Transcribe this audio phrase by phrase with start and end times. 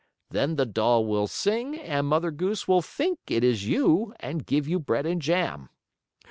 [0.31, 4.67] Then the doll will sing and Mother Goose will think it is you, and give
[4.67, 5.69] you bread and jam."